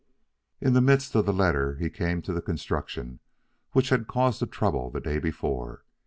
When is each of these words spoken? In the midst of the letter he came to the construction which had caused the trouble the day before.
In 0.59 0.73
the 0.73 0.81
midst 0.81 1.13
of 1.13 1.27
the 1.27 1.31
letter 1.31 1.75
he 1.75 1.91
came 1.91 2.23
to 2.23 2.33
the 2.33 2.41
construction 2.41 3.19
which 3.73 3.89
had 3.89 4.07
caused 4.07 4.41
the 4.41 4.47
trouble 4.47 4.89
the 4.89 4.99
day 4.99 5.19
before. 5.19 5.83